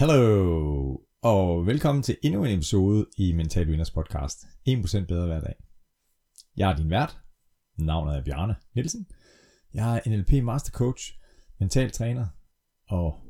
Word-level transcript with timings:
Hello, 0.00 1.00
og 1.22 1.66
velkommen 1.66 2.02
til 2.02 2.16
endnu 2.22 2.44
en 2.44 2.54
episode 2.54 3.06
i 3.16 3.32
Mental 3.32 3.68
Winners 3.68 3.90
podcast. 3.90 4.44
1% 4.68 5.04
bedre 5.06 5.26
hver 5.26 5.40
dag. 5.40 5.54
Jeg 6.56 6.70
er 6.70 6.76
din 6.76 6.90
vært. 6.90 7.20
Navnet 7.78 8.16
er 8.16 8.24
Bjarne 8.24 8.56
Nielsen. 8.74 9.06
Jeg 9.74 9.96
er 9.96 10.10
NLP 10.10 10.44
Master 10.44 10.72
Coach, 10.72 11.18
mental 11.58 11.90
træner 11.90 12.26
og 12.88 13.20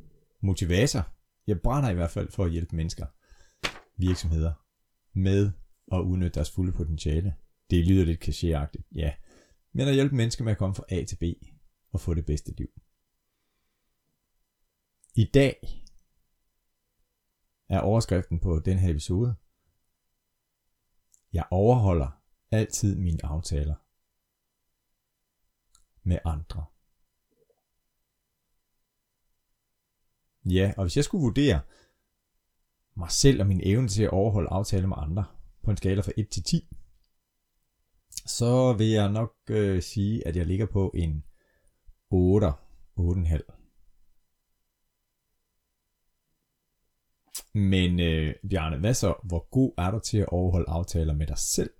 motivator. 0.41 1.09
Jeg 1.47 1.61
brænder 1.61 1.91
i 1.91 1.95
hvert 1.95 2.11
fald 2.11 2.31
for 2.31 2.45
at 2.45 2.53
hjælpe 2.53 2.77
mennesker, 2.77 3.07
virksomheder, 3.97 4.53
med 5.15 5.51
at 5.93 6.01
udnytte 6.01 6.35
deres 6.35 6.51
fulde 6.51 6.73
potentiale. 6.73 7.35
Det 7.71 7.87
lyder 7.87 8.05
lidt 8.05 8.29
klichéagtigt, 8.29 8.89
ja. 8.95 9.13
Men 9.73 9.89
at 9.89 9.95
hjælpe 9.95 10.17
mennesker 10.17 10.45
med 10.45 10.53
at 10.53 10.59
komme 10.59 10.75
fra 10.75 10.85
A 10.89 11.05
til 11.05 11.17
B 11.17 11.23
og 11.93 12.01
få 12.01 12.15
det 12.15 12.27
bedste 12.27 12.55
liv. 12.59 12.69
I 15.15 15.25
dag 15.25 15.81
er 17.71 17.81
overskriften 17.81 18.41
på 18.41 18.59
den 18.59 18.79
her 18.79 18.91
episode. 18.91 19.35
Jeg 21.33 21.45
overholder 21.51 22.21
altid 22.51 22.97
mine 22.97 23.27
aftaler 23.27 23.75
med 26.03 26.19
andre. 26.25 26.65
Ja, 30.45 30.73
og 30.77 30.85
hvis 30.85 30.97
jeg 30.97 31.05
skulle 31.05 31.23
vurdere 31.23 31.61
mig 32.97 33.11
selv 33.11 33.41
og 33.41 33.47
min 33.47 33.61
evne 33.65 33.89
til 33.89 34.03
at 34.03 34.11
overholde 34.11 34.49
aftaler 34.49 34.87
med 34.87 34.97
andre 34.99 35.25
på 35.63 35.71
en 35.71 35.77
skala 35.77 36.01
fra 36.01 36.13
1 36.17 36.29
til 36.29 36.43
10, 36.43 36.69
så 38.27 38.73
vil 38.73 38.91
jeg 38.91 39.13
nok 39.13 39.35
øh, 39.51 39.83
sige, 39.83 40.27
at 40.27 40.37
jeg 40.37 40.47
ligger 40.47 40.67
på 40.67 40.91
en 40.95 41.25
8, 42.11 42.49
8,5. 42.99 43.60
Men 47.55 48.01
øh, 48.01 48.35
Bjarne, 48.51 48.77
hvad 48.77 48.95
så? 48.95 49.15
Hvor 49.25 49.49
god 49.51 49.73
er 49.79 49.91
du 49.91 49.99
til 49.99 50.19
at 50.19 50.29
overholde 50.29 50.71
aftaler 50.71 51.15
med 51.15 51.27
dig 51.27 51.39
selv? 51.39 51.71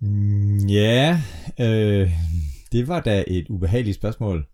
Mm, 0.00 0.66
ja, 0.66 1.22
øh, 1.60 2.10
det 2.72 2.88
var 2.88 3.00
da 3.00 3.24
et 3.26 3.48
ubehageligt 3.48 3.96
spørgsmål. 3.96 4.46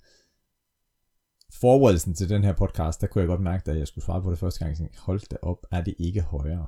Forberedelsen 1.61 2.15
til 2.15 2.29
den 2.29 2.45
her 2.45 2.53
podcast, 2.53 3.01
der 3.01 3.07
kunne 3.07 3.21
jeg 3.21 3.29
godt 3.29 3.41
mærke, 3.41 3.63
da 3.67 3.79
jeg 3.79 3.89
skulle 3.89 4.05
svare 4.05 4.23
på 4.23 4.31
det 4.31 4.39
første 4.39 4.65
gang, 4.65 4.81
jeg 4.81 4.89
hold 4.99 5.21
da 5.31 5.37
op, 5.43 5.67
er 5.71 5.85
det 5.85 5.95
ikke 5.99 6.23
højere. 6.23 6.67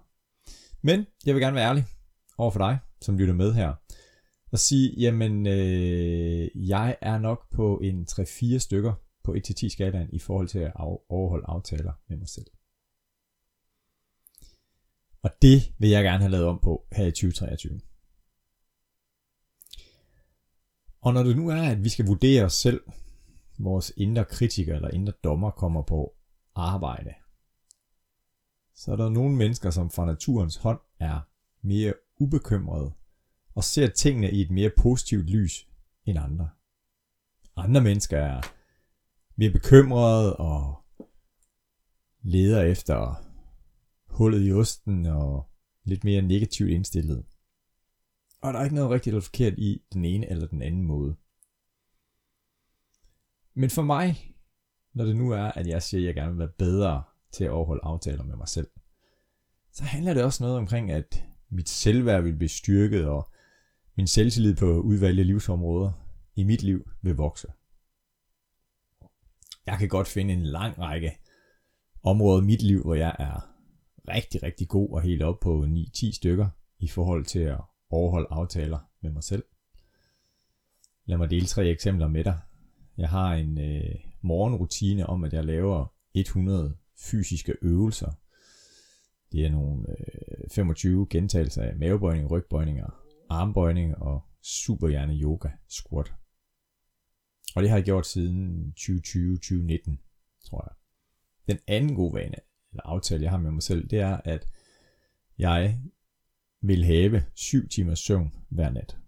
Men 0.82 1.06
jeg 1.26 1.34
vil 1.34 1.42
gerne 1.42 1.56
være 1.56 1.68
ærlig 1.68 1.84
over 2.38 2.50
for 2.50 2.58
dig, 2.58 2.78
som 3.00 3.18
lytter 3.18 3.34
med 3.34 3.52
her, 3.52 3.72
og 4.52 4.58
sige, 4.58 4.94
jamen, 4.98 5.46
øh, 5.46 6.68
jeg 6.68 6.96
er 7.00 7.18
nok 7.18 7.50
på 7.50 7.80
en 7.82 8.06
3-4 8.10 8.58
stykker 8.58 8.92
på 9.30 9.36
1-10 9.36 9.68
skalaen 9.68 10.08
i 10.12 10.18
forhold 10.18 10.48
til 10.48 10.58
at 10.58 10.72
overholde 11.08 11.46
aftaler 11.48 11.92
med 12.08 12.16
mig 12.16 12.28
selv. 12.28 12.46
Og 15.22 15.30
det 15.42 15.72
vil 15.78 15.90
jeg 15.90 16.04
gerne 16.04 16.18
have 16.18 16.30
lavet 16.30 16.46
om 16.46 16.58
på 16.62 16.86
her 16.92 17.06
i 17.06 17.10
2023. 17.10 17.80
Og 21.00 21.14
når 21.14 21.22
det 21.22 21.36
nu 21.36 21.48
er, 21.48 21.62
at 21.62 21.84
vi 21.84 21.88
skal 21.88 22.06
vurdere 22.06 22.44
os 22.44 22.52
selv, 22.52 22.80
vores 23.58 23.92
indre 23.96 24.24
kritiker 24.24 24.76
eller 24.76 24.88
indre 24.88 25.12
dommer 25.24 25.50
kommer 25.50 25.82
på 25.82 26.14
arbejde, 26.54 27.14
så 28.74 28.92
er 28.92 28.96
der 28.96 29.08
nogle 29.08 29.36
mennesker, 29.36 29.70
som 29.70 29.90
fra 29.90 30.06
naturens 30.06 30.56
hånd 30.56 30.80
er 30.98 31.20
mere 31.62 31.94
ubekymrede 32.18 32.92
og 33.54 33.64
ser 33.64 33.86
tingene 33.86 34.30
i 34.30 34.40
et 34.40 34.50
mere 34.50 34.70
positivt 34.76 35.30
lys 35.30 35.68
end 36.04 36.18
andre. 36.18 36.50
Andre 37.56 37.80
mennesker 37.80 38.18
er 38.18 38.40
mere 39.40 39.50
bekymrede 39.50 40.36
og 40.36 40.84
leder 42.22 42.62
efter 42.62 43.24
hullet 44.06 44.48
i 44.48 44.52
osten 44.52 45.06
og 45.06 45.50
lidt 45.84 46.04
mere 46.04 46.22
negativt 46.22 46.70
indstillet. 46.70 47.24
Og 48.42 48.52
der 48.52 48.58
er 48.58 48.64
ikke 48.64 48.74
noget 48.74 48.90
rigtigt 48.90 49.12
eller 49.12 49.20
forkert 49.20 49.58
i 49.58 49.82
den 49.92 50.04
ene 50.04 50.30
eller 50.30 50.46
den 50.46 50.62
anden 50.62 50.82
måde. 50.82 51.16
Men 53.54 53.70
for 53.70 53.82
mig, 53.82 54.34
når 54.92 55.04
det 55.04 55.16
nu 55.16 55.30
er, 55.30 55.44
at 55.44 55.66
jeg 55.66 55.82
siger, 55.82 56.00
at 56.00 56.06
jeg 56.06 56.14
gerne 56.14 56.30
vil 56.30 56.38
være 56.38 56.52
bedre 56.58 57.02
til 57.32 57.44
at 57.44 57.50
overholde 57.50 57.84
aftaler 57.84 58.24
med 58.24 58.36
mig 58.36 58.48
selv, 58.48 58.68
så 59.72 59.84
handler 59.84 60.14
det 60.14 60.24
også 60.24 60.42
noget 60.42 60.58
omkring, 60.58 60.90
at 60.90 61.24
mit 61.50 61.68
selvværd 61.68 62.22
vil 62.22 62.36
blive 62.36 62.48
styrket, 62.48 63.06
og 63.06 63.30
min 63.96 64.06
selvtillid 64.06 64.56
på 64.56 64.80
udvalgte 64.80 65.24
livsområder 65.24 65.92
i 66.34 66.44
mit 66.44 66.62
liv 66.62 66.90
vil 67.02 67.14
vokse. 67.14 67.48
Jeg 69.66 69.78
kan 69.78 69.88
godt 69.88 70.08
finde 70.08 70.34
en 70.34 70.42
lang 70.42 70.78
række 70.78 71.12
områder 72.02 72.42
i 72.42 72.44
mit 72.44 72.62
liv, 72.62 72.82
hvor 72.82 72.94
jeg 72.94 73.16
er 73.18 73.50
rigtig, 74.08 74.42
rigtig 74.42 74.68
god 74.68 74.90
og 74.90 75.02
helt 75.02 75.22
op 75.22 75.40
på 75.40 75.64
9-10 75.68 76.12
stykker 76.12 76.48
i 76.78 76.88
forhold 76.88 77.24
til 77.24 77.38
at 77.38 77.60
overholde 77.90 78.28
aftaler 78.30 78.78
med 79.02 79.10
mig 79.10 79.24
selv. 79.24 79.44
Lad 81.04 81.18
mig 81.18 81.30
dele 81.30 81.46
tre 81.46 81.66
eksempler 81.66 82.08
med 82.08 82.24
dig. 82.24 82.38
Jeg 82.98 83.08
har 83.08 83.34
en 83.34 83.58
øh, 83.58 83.94
morgenrutine 84.20 85.06
om, 85.06 85.24
at 85.24 85.32
jeg 85.32 85.44
laver 85.44 85.86
100 86.14 86.76
fysiske 86.98 87.54
øvelser. 87.62 88.12
Det 89.32 89.46
er 89.46 89.50
nogle 89.50 89.86
øh, 89.88 90.50
25 90.50 91.06
gentagelser 91.10 91.62
af 91.62 91.76
mavebøjning, 91.76 92.30
rygbøjninger, 92.30 92.90
armbøjning 93.28 93.98
og 93.98 94.22
superhjerne 94.42 95.14
yoga 95.14 95.48
squat. 95.68 96.12
Og 97.56 97.62
det 97.62 97.70
har 97.70 97.76
jeg 97.76 97.84
gjort 97.84 98.06
siden 98.06 98.74
2020-2019, 98.78 99.96
tror 100.44 100.68
jeg. 100.68 100.74
Den 101.48 101.58
anden 101.66 101.94
gode 101.94 102.14
vane, 102.14 102.36
eller 102.70 102.82
aftale, 102.82 103.22
jeg 103.22 103.30
har 103.30 103.38
med 103.38 103.50
mig 103.50 103.62
selv, 103.62 103.88
det 103.88 104.00
er, 104.00 104.16
at 104.16 104.46
jeg 105.38 105.80
vil 106.62 106.84
have 106.84 107.24
7 107.34 107.68
timers 107.68 107.98
søvn 107.98 108.34
hver 108.48 108.70
nat. 108.70 108.98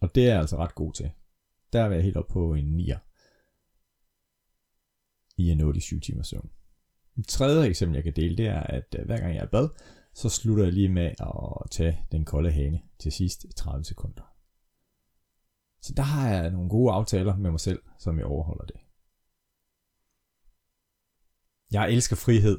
Og 0.00 0.14
det 0.14 0.22
er 0.22 0.28
jeg 0.28 0.40
altså 0.40 0.56
ret 0.56 0.74
god 0.74 0.92
til. 0.92 1.10
Der 1.72 1.82
er 1.82 1.90
jeg 1.90 2.02
helt 2.02 2.16
op 2.16 2.28
på 2.28 2.54
en 2.54 2.80
9'er 2.80 2.98
i 5.36 5.50
at 5.50 5.56
nå 5.56 5.72
de 5.72 5.80
7 5.80 6.00
timers 6.00 6.28
søvn. 6.28 6.50
Et 7.18 7.28
tredje 7.28 7.68
eksempel, 7.68 7.94
jeg 7.94 8.04
kan 8.04 8.16
dele, 8.16 8.36
det 8.36 8.46
er, 8.46 8.60
at 8.60 8.96
øh, 8.98 9.06
hver 9.06 9.18
gang 9.18 9.34
jeg 9.34 9.42
er 9.42 9.46
bad, 9.46 9.68
så 10.14 10.28
slutter 10.28 10.64
jeg 10.64 10.72
lige 10.72 10.88
med 10.88 11.14
at 11.20 11.70
tage 11.70 12.04
den 12.12 12.24
kolde 12.24 12.50
hane 12.50 12.82
til 12.98 13.12
sidst 13.12 13.46
30 13.56 13.84
sekunder. 13.84 14.31
Så 15.82 15.94
der 15.94 16.02
har 16.02 16.28
jeg 16.28 16.50
nogle 16.50 16.68
gode 16.68 16.92
aftaler 16.92 17.36
med 17.36 17.50
mig 17.50 17.60
selv, 17.60 17.82
som 17.98 18.18
jeg 18.18 18.26
overholder 18.26 18.64
det. 18.64 18.76
Jeg 21.72 21.92
elsker 21.92 22.16
frihed. 22.16 22.58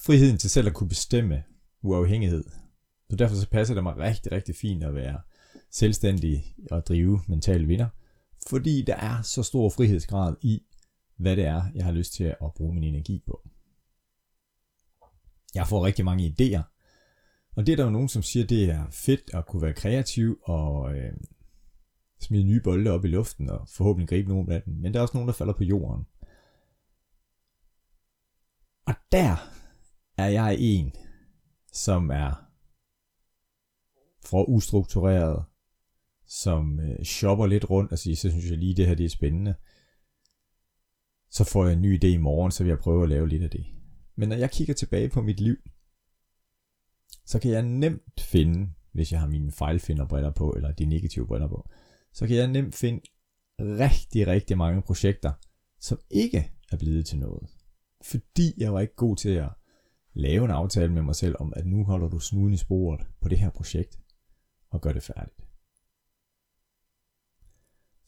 Friheden 0.00 0.38
til 0.38 0.50
selv 0.50 0.68
at 0.68 0.74
kunne 0.74 0.88
bestemme 0.88 1.44
uafhængighed. 1.82 2.44
Så 3.10 3.16
derfor 3.16 3.36
så 3.36 3.48
passer 3.50 3.74
det 3.74 3.82
mig 3.82 3.96
rigtig, 3.96 4.32
rigtig 4.32 4.56
fint 4.56 4.84
at 4.84 4.94
være 4.94 5.20
selvstændig 5.70 6.54
og 6.70 6.86
drive 6.86 7.20
mental 7.28 7.68
vinder. 7.68 7.88
Fordi 8.48 8.82
der 8.82 8.96
er 8.96 9.22
så 9.22 9.42
stor 9.42 9.70
frihedsgrad 9.70 10.36
i, 10.42 10.62
hvad 11.16 11.36
det 11.36 11.44
er, 11.44 11.62
jeg 11.74 11.84
har 11.84 11.92
lyst 11.92 12.12
til 12.12 12.24
at 12.24 12.54
bruge 12.56 12.74
min 12.74 12.84
energi 12.84 13.22
på. 13.26 13.48
Jeg 15.54 15.68
får 15.68 15.86
rigtig 15.86 16.04
mange 16.04 16.34
idéer, 16.40 16.77
og 17.58 17.66
det 17.66 17.72
er 17.72 17.76
der 17.76 17.84
jo 17.84 17.90
nogen, 17.90 18.08
som 18.08 18.22
siger, 18.22 18.46
det 18.46 18.70
er 18.70 18.90
fedt 18.90 19.34
at 19.34 19.46
kunne 19.46 19.62
være 19.62 19.72
kreativ 19.72 20.38
og 20.42 20.96
øh, 20.96 21.12
smide 22.20 22.44
nye 22.44 22.60
bolde 22.60 22.90
op 22.90 23.04
i 23.04 23.08
luften 23.08 23.50
og 23.50 23.68
forhåbentlig 23.68 24.08
gribe 24.08 24.28
nogen 24.28 24.52
af 24.52 24.62
dem. 24.62 24.74
Men 24.74 24.92
der 24.92 24.98
er 24.98 25.02
også 25.02 25.16
nogen, 25.16 25.28
der 25.28 25.34
falder 25.34 25.52
på 25.52 25.64
jorden. 25.64 26.04
Og 28.86 28.94
der 29.12 29.36
er 30.16 30.28
jeg 30.28 30.56
en, 30.58 30.92
som 31.72 32.10
er 32.10 32.50
for 34.24 34.44
ustruktureret, 34.44 35.44
som 36.26 36.80
øh, 36.80 37.04
shopper 37.04 37.46
lidt 37.46 37.70
rundt 37.70 37.92
og 37.92 37.98
siger, 37.98 38.16
så 38.16 38.30
synes 38.30 38.50
jeg 38.50 38.58
lige, 38.58 38.74
det 38.74 38.86
her 38.86 38.94
det 38.94 39.04
er 39.04 39.10
spændende. 39.10 39.54
Så 41.30 41.44
får 41.44 41.64
jeg 41.64 41.72
en 41.72 41.82
ny 41.82 41.98
idé 41.98 42.06
i 42.06 42.16
morgen, 42.16 42.52
så 42.52 42.64
vil 42.64 42.70
jeg 42.70 42.78
prøve 42.78 43.02
at 43.02 43.08
lave 43.08 43.28
lidt 43.28 43.42
af 43.42 43.50
det. 43.50 43.66
Men 44.16 44.28
når 44.28 44.36
jeg 44.36 44.50
kigger 44.50 44.74
tilbage 44.74 45.08
på 45.08 45.22
mit 45.22 45.40
liv, 45.40 45.56
så 47.26 47.38
kan 47.38 47.50
jeg 47.50 47.62
nemt 47.62 48.20
finde, 48.20 48.70
hvis 48.92 49.12
jeg 49.12 49.20
har 49.20 49.28
mine 49.28 49.52
fejlfinderbriller 49.52 50.30
på, 50.30 50.50
eller 50.50 50.72
de 50.72 50.84
negative 50.84 51.26
briller 51.26 51.48
på, 51.48 51.68
så 52.12 52.26
kan 52.26 52.36
jeg 52.36 52.46
nemt 52.46 52.74
finde 52.74 53.00
rigtig, 53.60 54.26
rigtig 54.26 54.58
mange 54.58 54.82
projekter, 54.82 55.32
som 55.80 55.98
ikke 56.10 56.52
er 56.72 56.76
blevet 56.76 57.06
til 57.06 57.18
noget. 57.18 57.50
Fordi 58.04 58.54
jeg 58.56 58.72
var 58.72 58.80
ikke 58.80 58.96
god 58.96 59.16
til 59.16 59.30
at 59.30 59.48
lave 60.14 60.44
en 60.44 60.50
aftale 60.50 60.92
med 60.92 61.02
mig 61.02 61.14
selv 61.14 61.34
om, 61.40 61.52
at 61.56 61.66
nu 61.66 61.84
holder 61.84 62.08
du 62.08 62.18
snuden 62.18 62.54
i 62.54 62.56
sporet 62.56 63.00
på 63.20 63.28
det 63.28 63.38
her 63.38 63.50
projekt, 63.50 63.98
og 64.70 64.80
gør 64.80 64.92
det 64.92 65.02
færdigt. 65.02 65.47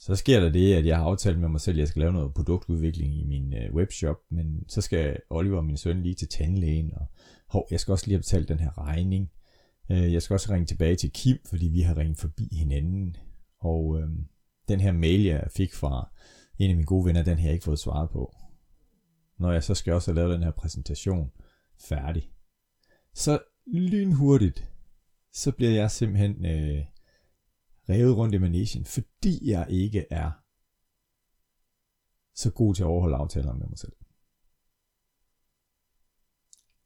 Så 0.02 0.16
sker 0.16 0.40
der 0.40 0.50
det, 0.50 0.74
at 0.74 0.86
jeg 0.86 0.96
har 0.96 1.04
aftalt 1.04 1.38
med 1.38 1.48
mig 1.48 1.60
selv, 1.60 1.76
at 1.76 1.80
jeg 1.80 1.88
skal 1.88 2.00
lave 2.00 2.12
noget 2.12 2.34
produktudvikling 2.34 3.14
i 3.20 3.24
min 3.24 3.54
øh, 3.54 3.74
webshop, 3.74 4.16
men 4.30 4.68
så 4.68 4.80
skal 4.80 5.16
Oliver, 5.30 5.60
min 5.60 5.76
søn, 5.76 6.02
lige 6.02 6.14
til 6.14 6.28
tandlægen, 6.28 6.94
og 6.94 7.06
hov, 7.48 7.66
jeg 7.70 7.80
skal 7.80 7.92
også 7.92 8.06
lige 8.06 8.14
have 8.14 8.20
betalt 8.20 8.48
den 8.48 8.58
her 8.58 8.78
regning. 8.78 9.30
Øh, 9.90 10.12
jeg 10.12 10.22
skal 10.22 10.34
også 10.34 10.52
ringe 10.52 10.66
tilbage 10.66 10.96
til 10.96 11.10
Kim, 11.10 11.38
fordi 11.48 11.68
vi 11.68 11.80
har 11.80 11.96
ringet 11.96 12.18
forbi 12.18 12.48
hinanden. 12.52 13.16
Og 13.58 14.00
øh, 14.00 14.08
den 14.68 14.80
her 14.80 14.92
mail, 14.92 15.22
jeg 15.22 15.48
fik 15.56 15.74
fra 15.74 16.10
en 16.58 16.70
af 16.70 16.76
mine 16.76 16.86
gode 16.86 17.06
venner, 17.06 17.22
den 17.22 17.38
har 17.38 17.44
jeg 17.44 17.52
ikke 17.52 17.64
fået 17.64 17.78
svaret 17.78 18.10
på. 18.10 18.34
Når 19.38 19.52
jeg 19.52 19.64
så 19.64 19.74
skal 19.74 19.92
også 19.92 20.10
have 20.10 20.16
lavet 20.16 20.34
den 20.34 20.42
her 20.42 20.50
præsentation 20.50 21.30
færdig. 21.88 22.30
Så 23.14 23.38
lynhurtigt, 23.66 24.68
så 25.32 25.52
bliver 25.52 25.72
jeg 25.72 25.90
simpelthen 25.90 26.46
øh, 26.46 26.84
revet 27.90 28.16
rundt 28.16 28.34
i 28.34 28.38
manesien, 28.38 28.84
fordi 28.84 29.50
jeg 29.50 29.66
ikke 29.70 30.06
er 30.10 30.30
så 32.34 32.50
god 32.50 32.74
til 32.74 32.82
at 32.82 32.86
overholde 32.86 33.16
aftaler 33.16 33.52
med 33.52 33.66
mig 33.66 33.78
selv. 33.78 33.92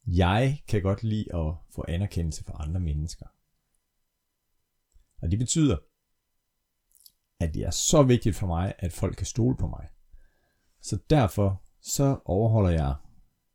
Jeg 0.06 0.62
kan 0.69 0.83
godt 0.83 1.03
lide 1.03 1.35
at 1.35 1.55
få 1.75 1.85
anerkendelse 1.89 2.45
fra 2.45 2.65
andre 2.67 2.81
mennesker. 2.81 3.27
Og 5.23 5.31
det 5.31 5.39
betyder, 5.39 5.79
at 7.41 7.55
det 7.55 7.62
er 7.62 7.71
så 7.71 8.03
vigtigt 8.03 8.37
for 8.37 8.47
mig, 8.47 8.75
at 8.79 8.93
folk 8.93 9.17
kan 9.17 9.27
stole 9.27 9.56
på 9.56 9.67
mig. 9.67 9.89
Så 10.81 10.99
derfor 11.11 11.65
så 11.81 12.21
overholder 12.25 12.71
jeg 12.71 12.97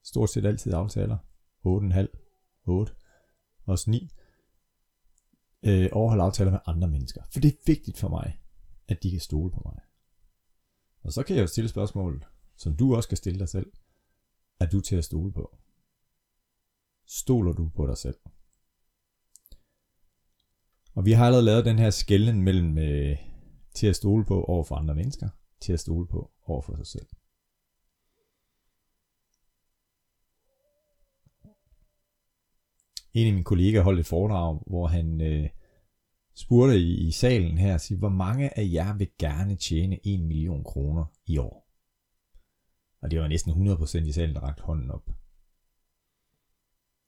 stort 0.04 0.30
set 0.30 0.46
altid 0.46 0.74
aftaler. 0.74 1.18
8,5, 1.66 2.64
8, 2.64 2.94
også 3.66 3.90
9. 3.90 4.10
Øh, 5.64 5.90
overholde 5.92 6.24
aftaler 6.24 6.52
med 6.52 6.60
andre 6.66 6.88
mennesker. 6.88 7.22
For 7.32 7.40
det 7.40 7.54
er 7.54 7.58
vigtigt 7.66 7.98
for 7.98 8.10
mig, 8.10 8.40
at 8.88 9.04
de 9.04 9.12
kan 9.12 9.20
stole 9.20 9.52
på 9.52 9.62
mig. 9.66 9.82
Og 11.04 11.14
så 11.14 11.24
kan 11.24 11.36
jeg 11.36 11.42
jo 11.42 11.48
stille 11.48 11.70
spørgsmål, 11.70 12.26
som 12.58 12.76
du 12.76 12.96
også 12.96 13.10
kan 13.10 13.18
stille 13.18 13.40
dig 13.40 13.50
selv. 13.50 13.72
Er 14.60 14.66
du 14.66 14.82
til 14.82 14.96
at 14.96 15.06
stole 15.06 15.32
på? 15.32 15.58
Stoler 17.06 17.54
du 17.54 17.70
på 17.76 17.88
dig 17.88 17.98
selv? 17.98 18.18
Og 20.96 21.06
vi 21.06 21.12
har 21.12 21.26
allerede 21.26 21.46
lavet 21.46 21.66
den 21.66 21.80
her 21.80 21.90
skælden 21.90 22.42
mellem 22.42 22.78
øh, 22.78 23.18
til 23.74 23.88
at 23.88 23.96
stole 23.96 24.26
på 24.26 24.44
over 24.44 24.64
for 24.64 24.76
andre 24.76 24.96
mennesker, 24.96 25.30
til 25.60 25.74
at 25.74 25.80
stole 25.80 26.08
på 26.08 26.32
over 26.46 26.62
for 26.62 26.76
sig 26.76 26.88
selv. 26.88 27.08
En 33.14 33.28
af 33.28 33.34
mine 33.34 33.44
kollegaer 33.44 33.84
holdt 33.84 34.00
et 34.00 34.06
foredrag, 34.06 34.64
hvor 34.68 34.88
han 34.88 35.22
øh, 35.22 35.50
spurgte 36.34 36.80
i, 36.80 37.08
i 37.08 37.12
salen 37.12 37.58
her, 37.58 37.78
sig, 37.78 37.98
hvor 37.98 38.10
mange 38.10 38.60
af 38.60 38.70
jer 38.74 38.98
vil 38.98 39.12
gerne 39.20 39.56
tjene 39.56 40.00
1 40.08 40.20
million 40.20 40.64
kroner 40.64 41.06
i 41.26 41.38
år? 41.38 41.70
Og 43.02 43.12
det 43.12 43.20
var 43.20 43.28
næsten 43.28 43.68
100% 43.68 43.98
i 43.98 44.12
salen, 44.12 44.36
der 44.36 44.42
rakte 44.42 44.64
hånden 44.64 44.92
op. 44.92 45.10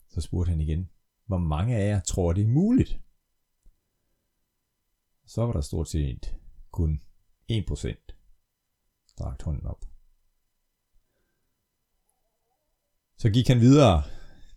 Så 0.09 0.21
spurgte 0.21 0.49
han 0.49 0.61
igen, 0.61 0.89
hvor 1.25 1.37
mange 1.37 1.75
af 1.75 1.87
jer 1.87 1.99
tror, 1.99 2.33
det 2.33 2.43
er 2.43 2.47
muligt? 2.47 3.01
Så 5.25 5.45
var 5.45 5.53
der 5.53 5.61
stort 5.61 5.89
set 5.89 6.35
kun 6.71 7.01
1% 7.51 8.11
der 9.17 9.25
rakte 9.25 9.45
hånden 9.45 9.65
op. 9.65 9.85
Så 13.17 13.29
gik 13.29 13.47
han 13.47 13.59
videre, 13.59 14.03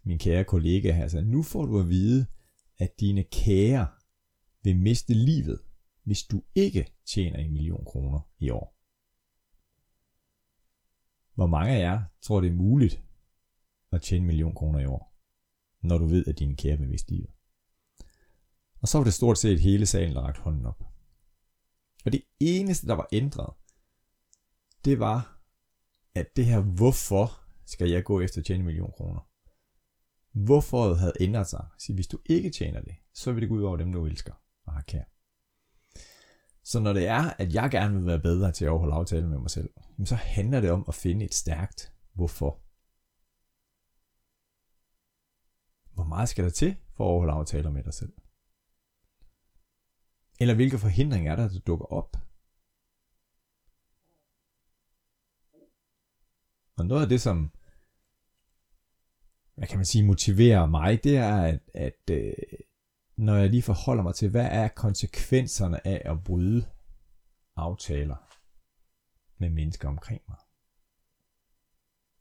min 0.05 0.19
kære 0.19 0.45
kollega 0.45 0.93
her, 0.93 1.09
så 1.09 1.21
nu 1.21 1.43
får 1.43 1.67
du 1.67 1.81
at 1.81 1.89
vide, 1.89 2.27
at 2.79 3.01
dine 3.01 3.25
kære 3.25 3.89
vil 4.63 4.77
miste 4.77 5.15
livet, 5.15 5.61
hvis 6.03 6.23
du 6.23 6.43
ikke 6.55 6.95
tjener 7.07 7.39
en 7.39 7.53
million 7.53 7.85
kroner 7.85 8.21
i 8.39 8.51
år. 8.51 8.77
Hvor 11.35 11.47
mange 11.47 11.73
af 11.73 11.79
jer 11.79 12.03
tror, 12.21 12.41
det 12.41 12.51
er 12.51 12.55
muligt 12.55 13.03
at 13.93 14.03
tjene 14.03 14.21
en 14.21 14.27
million 14.27 14.55
kroner 14.55 14.79
i 14.79 14.87
år, 14.87 15.17
når 15.81 15.99
du 15.99 16.07
ved, 16.07 16.27
at 16.27 16.39
dine 16.39 16.57
kære 16.57 16.79
vil 16.79 16.89
miste 16.89 17.11
livet? 17.11 17.31
Og 18.81 18.89
så 18.89 18.99
var 18.99 19.05
det 19.05 19.15
stort 19.15 19.39
set 19.39 19.61
hele 19.61 19.87
salen, 19.87 20.15
der 20.15 20.21
rakte 20.21 20.41
hånden 20.41 20.67
op. 20.67 20.85
Og 22.05 22.13
det 22.13 22.23
eneste, 22.41 22.87
der 22.87 22.95
var 22.95 23.09
ændret, 23.13 23.55
det 24.85 24.99
var, 24.99 25.41
at 26.15 26.37
det 26.37 26.47
her, 26.47 26.61
hvorfor 26.61 27.41
skal 27.67 27.91
jeg 27.91 28.05
gå 28.05 28.21
efter 28.21 28.41
at 28.41 28.45
tjene 28.45 28.59
en 28.59 28.67
million 28.67 28.93
kroner? 28.93 29.29
Hvorfor 30.35 30.95
havde 30.95 31.13
ændret 31.21 31.47
sig. 31.47 31.67
Så 31.79 31.93
hvis 31.95 32.07
du 32.07 32.19
ikke 32.27 32.51
tjener 32.51 32.81
det, 32.81 32.95
så 33.15 33.33
vil 33.33 33.43
det 33.43 33.49
gå 33.49 33.57
ud 33.57 33.63
over 33.63 33.77
dem, 33.77 33.93
du 33.93 34.07
elsker 34.07 34.33
og 34.65 34.73
har 34.73 34.83
kær. 34.83 35.05
Så 36.65 36.81
når 36.81 36.93
det 36.93 37.07
er, 37.07 37.31
at 37.31 37.55
jeg 37.55 37.71
gerne 37.71 37.95
vil 37.95 38.07
være 38.07 38.21
bedre 38.21 38.53
til 38.53 38.65
at 38.65 38.71
overholde 38.71 38.95
aftalen 38.95 39.31
med 39.31 39.39
mig 39.39 39.51
selv, 39.51 39.71
så 40.05 40.15
handler 40.15 40.61
det 40.61 40.71
om 40.71 40.85
at 40.89 40.95
finde 40.95 41.25
et 41.25 41.35
stærkt 41.35 41.93
hvorfor. 42.13 42.61
Hvor 45.95 46.05
meget 46.05 46.29
skal 46.29 46.45
der 46.45 46.51
til 46.51 46.77
for 46.97 47.05
at 47.05 47.09
overholde 47.09 47.33
aftaler 47.33 47.71
med 47.71 47.85
dig 47.85 47.95
selv? 47.95 48.13
Eller 50.41 50.55
hvilke 50.55 50.79
forhindringer 50.79 51.33
er 51.33 51.37
der, 51.37 51.49
der 51.49 51.61
dukker 51.61 51.87
op? 51.87 52.17
Og 56.77 56.87
noget 56.87 57.03
af 57.03 57.09
det, 57.09 57.21
som 57.21 57.51
hvad 59.55 59.69
kan 59.69 59.79
man 59.79 59.85
sige, 59.85 60.05
motiverer 60.05 60.67
mig, 60.67 61.05
det 61.05 61.17
er, 61.17 61.37
at, 61.37 61.61
at 61.75 62.11
øh, 62.11 62.33
når 63.17 63.37
jeg 63.37 63.51
lige 63.51 63.63
forholder 63.63 64.03
mig 64.03 64.15
til, 64.15 64.31
hvad 64.31 64.49
er 64.51 64.69
konsekvenserne 64.69 65.87
af 65.87 66.03
at 66.05 66.25
bryde 66.25 66.67
aftaler 67.57 68.17
med 69.39 69.51
mennesker 69.51 69.89
omkring 69.89 70.23
mig. 70.29 70.39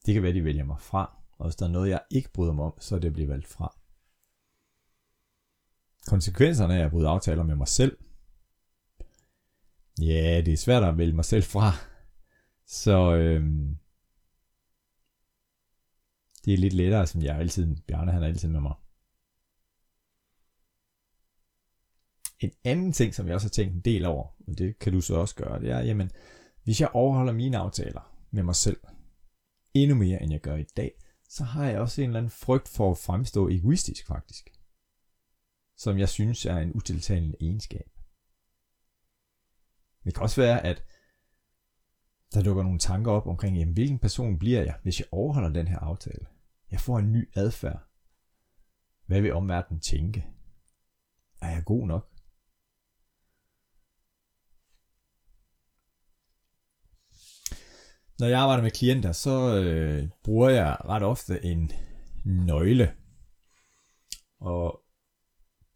Det 0.06 0.14
kan 0.14 0.24
være, 0.24 0.34
de 0.34 0.44
vælger 0.44 0.64
mig 0.64 0.82
fra, 0.82 1.18
og 1.38 1.46
hvis 1.46 1.56
der 1.56 1.66
er 1.66 1.70
noget, 1.70 1.90
jeg 1.90 2.02
ikke 2.12 2.34
bryder 2.34 2.54
mig 2.54 2.66
om, 2.66 2.74
så 2.80 2.96
er 2.96 3.00
det 3.00 3.14
bliver 3.14 3.28
valgt 3.28 3.48
fra. 3.48 3.76
Konsekvenserne 6.08 6.80
af 6.80 6.86
at 6.86 6.92
bryde 6.92 7.08
aftaler 7.08 7.44
med 7.44 7.56
mig 7.56 7.68
selv, 7.68 7.98
ja, 10.02 10.42
det 10.46 10.54
er 10.54 10.58
svært 10.58 10.84
at 10.84 10.98
vælge 10.98 11.14
mig 11.14 11.26
selv 11.26 11.44
fra, 11.44 11.72
så 12.66 13.16
øhm, 13.16 13.78
det 16.46 16.54
er 16.54 16.58
lidt 16.58 16.74
lettere, 16.74 17.08
som 17.08 17.22
jeg 17.22 17.38
altid, 17.38 17.76
Bjarne 17.88 18.12
han 18.12 18.24
er 18.24 18.28
altid 18.28 18.50
med 18.50 18.62
mig. 18.62 18.74
En 22.40 22.52
anden 22.64 22.92
ting, 22.92 23.14
som 23.14 23.28
jeg 23.28 23.36
også 23.36 23.48
har 23.48 23.52
tænkt 23.52 23.76
en 23.76 23.82
del 23.82 24.06
over, 24.06 24.28
og 24.48 24.58
det 24.58 24.80
kan 24.80 24.94
du 24.94 25.02
så 25.02 25.16
også 25.16 25.36
gøre, 25.36 25.62
det 25.62 25.70
er, 25.72 25.80
jamen, 25.80 26.12
hvis 26.64 26.82
jeg 26.82 26.90
overholder 26.94 27.34
mine 27.34 27.58
aftaler 27.58 28.18
med 28.32 28.44
mig 28.44 28.56
selv, 28.56 28.78
endnu 29.74 29.96
mere 29.96 30.22
end 30.22 30.32
jeg 30.32 30.42
gør 30.42 30.56
i 30.56 30.64
dag, 30.64 30.92
så 31.30 31.44
har 31.44 31.70
jeg 31.70 31.80
også 31.80 32.02
en 32.02 32.10
eller 32.10 32.20
anden 32.20 32.30
frygt 32.30 32.68
for 32.68 32.92
at 32.92 32.98
fremstå 32.98 33.50
egoistisk 33.50 34.08
faktisk. 34.08 34.50
Som 35.78 35.98
jeg 35.98 36.10
synes 36.10 36.46
er 36.46 36.58
en 36.58 36.74
utiltalende 36.74 37.38
egenskab. 37.42 37.90
Det 40.04 40.14
kan 40.14 40.24
også 40.24 40.42
være, 40.42 40.66
at 40.66 40.84
der 42.34 42.44
dukker 42.44 42.64
nogle 42.64 42.80
tanker 42.80 43.12
op 43.12 43.28
omkring, 43.28 43.58
jamen, 43.58 43.74
hvilken 43.74 44.00
person 44.00 44.40
bliver 44.40 44.64
jeg, 44.64 44.80
hvis 44.84 45.00
jeg 45.00 45.08
overholder 45.12 45.50
den 45.50 45.68
her 45.68 45.80
aftale? 45.80 46.26
Jeg 46.74 46.82
får 46.82 47.00
en 47.00 47.12
ny 47.12 47.30
adfærd. 47.36 47.80
Hvad 49.06 49.22
vil 49.22 49.34
omverdenen 49.34 49.82
tænke? 49.82 50.28
Er 51.42 51.50
jeg 51.50 51.64
god 51.66 51.88
nok? 51.88 52.10
Når 58.20 58.28
jeg 58.28 58.40
arbejder 58.40 58.64
med 58.64 58.72
klienter, 58.72 59.12
så 59.12 59.62
øh, 59.64 60.10
bruger 60.24 60.50
jeg 60.50 60.78
ret 60.86 61.04
ofte 61.04 61.46
en 61.46 61.72
nøgle. 62.26 62.96
Og 64.40 64.82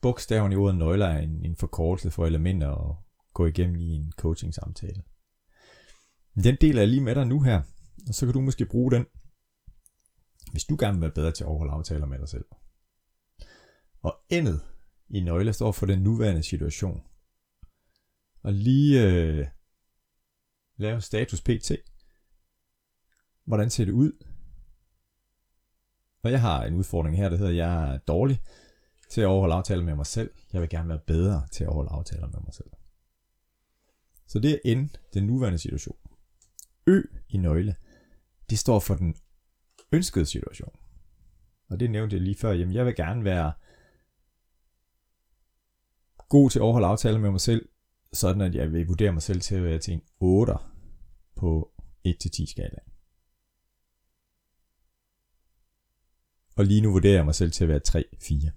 bogstaven 0.02 0.52
i 0.52 0.56
ordet 0.56 0.78
nøgler 0.78 1.08
er 1.08 1.20
en, 1.20 1.46
en 1.46 1.56
forkortelse 1.56 2.12
for 2.12 2.26
elementer 2.26 2.90
at 2.90 2.96
gå 3.34 3.46
igennem 3.46 3.76
i 3.76 3.88
en 3.88 4.12
coaching 4.12 4.54
samtale. 4.54 5.04
Den 6.44 6.58
deler 6.62 6.82
jeg 6.82 6.88
lige 6.88 7.04
med 7.04 7.16
dig 7.16 7.28
nu 7.28 7.42
her, 7.42 7.62
og 8.08 8.16
så 8.16 8.26
kan 8.26 8.34
du 8.34 8.42
måske 8.42 8.66
bruge 8.66 8.92
den 8.92 9.06
hvis 10.52 10.64
du 10.64 10.78
gerne 10.80 10.94
vil 10.94 11.02
være 11.02 11.12
bedre 11.12 11.32
til 11.32 11.44
at 11.44 11.48
overholde 11.48 11.74
aftaler 11.74 12.06
med 12.06 12.20
dig 12.20 12.30
selv. 12.30 12.46
Og 14.02 14.16
endet 14.30 14.62
i 15.10 15.20
nøgle 15.20 15.54
står 15.54 15.72
for 15.72 15.86
den 15.86 16.00
nuværende 16.00 16.44
situation. 16.44 17.04
Og 18.44 18.54
lige 18.54 19.04
øh, 19.04 19.48
lave 20.78 21.02
status 21.02 21.42
pt. 21.42 21.72
Hvordan 23.46 23.70
ser 23.70 23.86
det 23.86 23.92
ud? 23.92 24.12
Og 26.24 26.32
jeg 26.32 26.42
har 26.42 26.64
en 26.64 26.74
udfordring 26.74 27.18
her, 27.18 27.30
der 27.30 27.38
hedder, 27.38 27.52
at 27.52 27.58
jeg 27.58 27.94
er 27.94 27.98
dårlig 27.98 28.42
til 29.10 29.22
at 29.22 29.28
overholde 29.28 29.56
aftaler 29.56 29.84
med 29.84 29.96
mig 29.96 30.06
selv. 30.06 30.32
Jeg 30.54 30.62
vil 30.62 30.70
gerne 30.70 30.90
være 30.90 31.02
bedre 31.08 31.48
til 31.52 31.64
at 31.64 31.68
overholde 31.68 31.92
aftaler 31.92 32.28
med 32.28 32.40
mig 32.46 32.54
selv. 32.54 32.70
Så 34.28 34.40
det 34.40 34.62
er 34.66 34.76
N, 34.76 34.90
den 35.14 35.28
nuværende 35.28 35.60
situation. 35.60 35.98
Ø 36.88 37.02
i 37.30 37.38
nøgle, 37.38 37.76
det 38.50 38.60
står 38.60 38.80
for 38.80 38.96
den 38.96 39.16
ønskede 39.92 40.26
situation. 40.26 40.76
Og 41.70 41.80
det 41.80 41.92
nævnte 41.92 42.16
jeg 42.16 42.22
lige 42.22 42.36
før. 42.36 42.52
Jamen, 42.52 42.74
jeg 42.74 42.86
vil 42.86 42.96
gerne 42.96 43.24
være 43.24 43.54
god 46.30 46.50
til 46.50 46.60
at 46.60 46.64
overholde 46.64 46.88
aftaler 46.88 47.20
med 47.20 47.32
mig 47.32 47.42
selv, 47.42 47.70
sådan 48.14 48.42
at 48.42 48.56
jeg 48.56 48.72
vil 48.72 48.88
vurdere 48.88 49.12
mig 49.14 49.22
selv 49.22 49.42
til 49.42 49.56
at 49.56 49.64
være 49.64 49.80
til 49.80 49.94
en 49.94 50.02
8 50.20 50.54
på 51.36 51.74
1-10 52.08 52.52
skala. 52.52 52.80
Og 56.56 56.66
lige 56.66 56.82
nu 56.82 56.92
vurderer 56.92 57.16
jeg 57.16 57.26
mig 57.26 57.36
selv 57.36 57.52
til 57.52 57.64
at 57.64 57.70
være 57.70 57.82
3-4. 57.88 58.52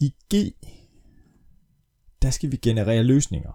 I 0.00 0.14
G, 0.34 0.54
der 2.22 2.30
skal 2.30 2.52
vi 2.52 2.56
generere 2.56 3.02
løsninger. 3.02 3.52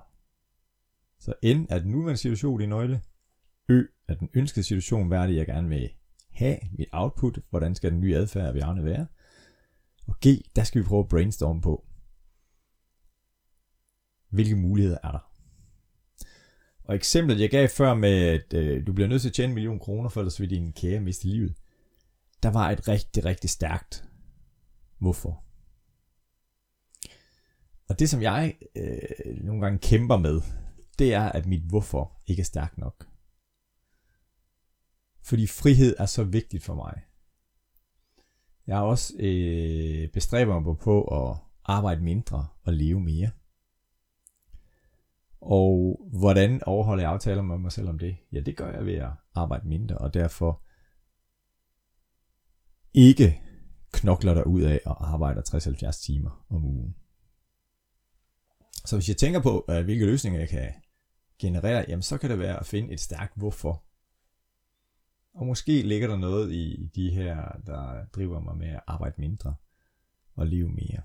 Så 1.19 1.33
N 1.43 1.65
er 1.69 1.79
den 1.79 1.91
nuværende 1.91 2.17
situation 2.17 2.61
i 2.61 2.65
nøgle. 2.65 3.01
Ø 3.69 3.83
er 4.07 4.13
den 4.13 4.29
ønskede 4.33 4.63
situation, 4.65 5.07
hvad 5.07 5.19
er 5.19 5.27
det, 5.27 5.35
jeg 5.35 5.45
gerne 5.45 5.69
vil 5.69 5.89
have, 6.31 6.57
mit 6.77 6.89
output, 6.91 7.39
hvordan 7.49 7.75
skal 7.75 7.91
den 7.91 7.99
nye 7.99 8.15
adfærd, 8.15 8.53
vi 8.53 8.59
gerne 8.59 8.83
være. 8.83 9.07
Og 10.07 10.15
G, 10.25 10.27
der 10.55 10.63
skal 10.63 10.81
vi 10.81 10.87
prøve 10.87 10.99
at 10.99 11.09
brainstorme 11.09 11.61
på, 11.61 11.85
hvilke 14.29 14.55
muligheder 14.55 14.97
er 15.03 15.11
der. 15.11 15.29
Og 16.83 16.95
eksemplet, 16.95 17.39
jeg 17.39 17.49
gav 17.49 17.67
før 17.67 17.93
med, 17.93 18.27
at 18.27 18.53
øh, 18.53 18.87
du 18.87 18.93
bliver 18.93 19.07
nødt 19.07 19.21
til 19.21 19.29
at 19.29 19.33
tjene 19.33 19.51
en 19.51 19.53
million 19.53 19.79
kroner, 19.79 20.09
for 20.09 20.21
ellers 20.21 20.39
vil 20.39 20.49
din 20.49 20.73
kære 20.73 20.99
miste 20.99 21.27
livet, 21.27 21.55
der 22.43 22.51
var 22.51 22.71
et 22.71 22.87
rigtig, 22.87 23.25
rigtig 23.25 23.49
stærkt 23.49 24.09
hvorfor. 25.03 25.43
Og 27.89 27.99
det, 27.99 28.09
som 28.09 28.21
jeg 28.21 28.55
øh, 28.75 29.43
nogle 29.43 29.61
gange 29.61 29.79
kæmper 29.79 30.17
med, 30.17 30.41
det 30.99 31.13
er, 31.13 31.23
at 31.23 31.45
mit 31.45 31.61
hvorfor 31.61 32.21
ikke 32.27 32.39
er 32.39 32.45
stærkt 32.45 32.77
nok. 32.77 33.07
Fordi 35.23 35.47
frihed 35.47 35.95
er 35.99 36.05
så 36.05 36.23
vigtigt 36.23 36.63
for 36.63 36.75
mig. 36.75 37.01
Jeg 38.67 38.77
har 38.77 38.83
også 38.83 39.13
øh, 39.19 40.09
bestræber 40.09 40.59
mig 40.59 40.77
på 40.77 41.03
at 41.03 41.37
arbejde 41.65 42.01
mindre 42.01 42.47
og 42.63 42.73
leve 42.73 42.99
mere. 42.99 43.31
Og 45.41 46.01
hvordan 46.19 46.63
overholder 46.63 47.03
jeg 47.03 47.11
aftaler 47.11 47.41
med 47.41 47.57
mig 47.57 47.71
selv 47.71 47.89
om 47.89 47.99
det? 47.99 48.17
Ja, 48.31 48.39
det 48.39 48.57
gør 48.57 48.71
jeg 48.71 48.85
ved 48.85 48.93
at 48.93 49.11
arbejde 49.35 49.67
mindre, 49.67 49.97
og 49.97 50.13
derfor 50.13 50.61
ikke 52.93 53.41
knokler 53.91 54.33
der 54.33 54.43
ud 54.43 54.61
af 54.61 54.79
og 54.85 55.13
arbejder 55.13 55.41
60-70 55.41 56.03
timer 56.05 56.45
om 56.49 56.65
ugen. 56.65 56.95
Så 58.85 58.95
hvis 58.95 59.09
jeg 59.09 59.17
tænker 59.17 59.41
på, 59.41 59.65
øh, 59.69 59.83
hvilke 59.83 60.05
løsninger 60.05 60.39
jeg 60.39 60.49
kan 60.49 60.73
generere, 61.39 61.85
jamen 61.87 62.03
så 62.03 62.17
kan 62.17 62.29
det 62.29 62.39
være 62.39 62.59
at 62.59 62.65
finde 62.65 62.93
et 62.93 62.99
stærkt 62.99 63.33
hvorfor. 63.35 63.83
Og 65.33 65.45
måske 65.45 65.81
ligger 65.81 66.07
der 66.07 66.17
noget 66.17 66.51
i 66.51 66.91
de 66.95 67.11
her, 67.11 67.61
der 67.65 68.05
driver 68.05 68.39
mig 68.39 68.57
med 68.57 68.67
at 68.67 68.81
arbejde 68.87 69.15
mindre 69.17 69.55
og 70.35 70.47
leve 70.47 70.69
mere. 70.69 71.01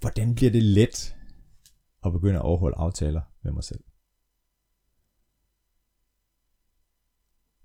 Hvordan 0.00 0.34
bliver 0.34 0.50
det 0.50 0.62
let 0.62 1.16
at 2.04 2.12
begynde 2.12 2.38
at 2.38 2.42
overholde 2.42 2.76
aftaler 2.76 3.22
med 3.42 3.52
mig 3.52 3.64
selv? 3.64 3.84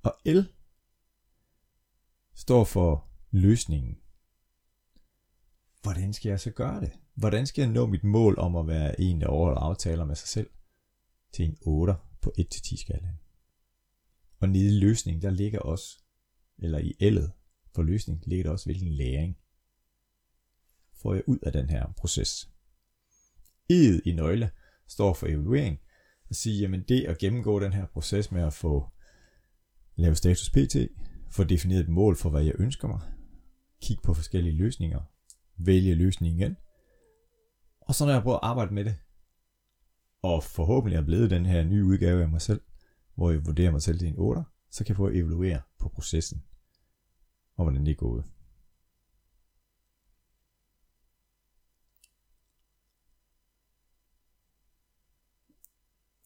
Og 0.04 0.16
L 0.26 0.40
står 2.34 2.64
for 2.64 3.10
løsningen. 3.32 3.98
Hvordan 5.82 6.14
skal 6.14 6.30
jeg 6.30 6.40
så 6.40 6.52
gøre 6.52 6.82
det? 6.82 7.00
Hvordan 7.14 7.48
skal 7.48 7.62
jeg 7.62 7.72
nå 7.72 7.86
mit 7.88 8.04
mål 8.04 8.40
om 8.40 8.56
at 8.56 8.68
være 8.68 9.02
en, 9.02 9.22
der 9.22 9.28
overholder 9.28 9.62
aftaler 9.62 10.06
med 10.06 10.16
sig 10.16 10.28
selv 10.28 10.50
til 11.34 11.46
en 11.46 11.58
8 11.62 11.96
på 12.22 12.34
1-10 12.40 12.82
skalaen? 12.82 13.20
Og 14.39 14.50
nede 14.50 14.77
i 14.77 14.80
løsningen, 14.80 15.22
der 15.22 15.30
ligger 15.30 15.60
også, 15.60 16.00
eller 16.58 16.80
i 16.80 16.96
ældet 17.00 17.32
for 17.75 17.84
løsning, 17.84 18.24
ligger 18.27 18.44
der 18.44 18.51
også, 18.51 18.65
hvilken 18.65 18.88
læring 18.88 19.38
får 20.94 21.13
jeg 21.13 21.24
ud 21.27 21.38
af 21.44 21.51
den 21.51 21.70
her 21.70 21.94
proces. 21.98 22.50
E'et 23.74 24.01
i 24.06 24.12
nøgle 24.12 24.51
står 24.88 25.13
for 25.13 25.27
evaluering, 25.27 25.80
og 26.30 26.36
sige, 26.36 26.60
jamen 26.60 26.84
det 26.84 27.06
at 27.06 27.18
gennemgå 27.18 27.60
den 27.60 27.74
her 27.74 27.86
proces 27.86 28.32
med 28.32 28.42
at 28.42 28.54
få 28.54 28.89
lave 29.96 30.15
status 30.15 30.50
PT, 30.50 30.75
få 31.32 31.44
defineret 31.44 31.82
et 31.82 31.89
mål 31.89 32.15
for, 32.15 32.30
hvad 32.30 32.44
jeg 32.44 32.54
ønsker 32.60 32.88
mig, 32.88 33.01
kigge 33.82 34.04
på 34.04 34.13
forskellige 34.13 34.56
løsninger, 34.56 35.01
vælge 35.58 35.96
løsningen 35.96 36.39
igen, 36.39 36.58
og 37.82 37.96
så 37.96 38.06
når 38.06 38.13
jeg 38.13 38.24
prøver 38.24 38.38
at 38.38 38.44
arbejde 38.44 38.74
med 38.74 38.86
det, 38.86 38.96
og 40.22 40.44
forhåbentlig 40.44 40.98
er 40.98 41.06
blevet 41.06 41.30
den 41.30 41.46
her 41.46 41.63
nye 41.63 41.86
udgave 41.86 42.22
af 42.22 42.30
mig 42.30 42.42
selv, 42.42 42.62
hvor 43.16 43.32
jeg 43.32 43.46
vurderer 43.46 43.72
mig 43.72 43.82
selv 43.82 44.00
til 44.00 44.08
en 44.08 44.18
8, 44.18 44.44
så 44.70 44.84
kan 44.84 44.90
jeg 44.90 44.98
få 44.98 45.06
at 45.06 45.16
evaluere 45.16 45.62
på 45.80 45.90
processen, 45.90 46.44
og 47.56 47.66
hvordan 47.66 47.86
det 47.86 47.92
er 47.92 47.96
gået. 47.96 48.24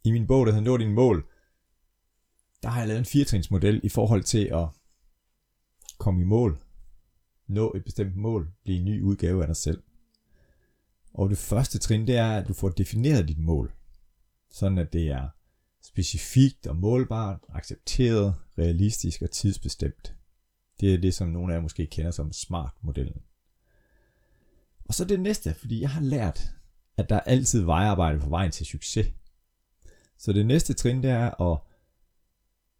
I 0.04 0.12
min 0.12 0.28
bog, 0.28 0.46
der 0.46 0.52
hedder 0.52 0.66
Nå 0.66 0.78
din 0.78 0.94
mål, 0.94 1.30
der 2.64 2.70
har 2.70 2.80
jeg 2.80 2.88
lavet 2.88 3.00
en 3.00 3.06
firetrinsmodel 3.06 3.82
i 3.84 3.90
forhold 3.90 4.24
til 4.24 4.46
at 4.46 4.68
komme 5.98 6.22
i 6.22 6.26
mål, 6.26 6.64
nå 7.48 7.74
et 7.76 7.84
bestemt 7.84 8.16
mål, 8.16 8.52
blive 8.64 8.78
en 8.80 8.86
ny 8.86 9.02
udgave 9.02 9.42
af 9.42 9.48
dig 9.48 9.56
selv. 9.56 9.84
Og 11.14 11.30
det 11.30 11.38
første 11.38 11.80
trin, 11.80 12.08
det 12.08 12.16
er, 12.16 12.32
at 12.32 12.48
du 12.48 12.54
får 12.54 12.70
defineret 12.70 13.28
dit 13.28 13.40
mål. 13.40 13.74
Sådan 14.52 14.78
at 14.78 14.94
det 14.94 15.08
er 15.08 15.30
specifikt 15.82 16.68
og 16.68 16.76
målbart, 16.76 17.40
accepteret, 17.50 18.36
realistisk 18.58 19.22
og 19.22 19.32
tidsbestemt. 19.32 20.16
Det 20.80 20.94
er 20.94 20.98
det, 20.98 21.14
som 21.14 21.28
nogle 21.28 21.54
af 21.54 21.58
jer 21.58 21.62
måske 21.62 21.88
kender 21.88 22.12
som 22.12 22.34
SMART-modellen. 22.34 23.22
Og 24.86 24.94
så 24.94 25.06
det 25.06 25.20
næste, 25.20 25.54
fordi 25.54 25.82
jeg 25.82 25.90
har 25.90 26.02
lært, 26.02 26.54
at 26.98 27.10
der 27.10 27.16
er 27.16 27.20
altid 27.20 27.62
vejarbejde 27.62 28.20
på 28.20 28.30
vejen 28.30 28.52
til 28.52 28.66
succes. 28.66 29.08
Så 30.18 30.34
det 30.34 30.46
næste 30.46 30.74
trin, 30.74 31.04
det 31.04 31.12
er 31.12 31.52
at 31.52 31.60